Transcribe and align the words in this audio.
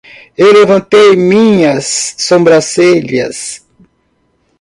Eu 0.35 0.51
levantei 0.51 1.15
minhas 1.15 2.15
sobrancelhas. 2.17 3.63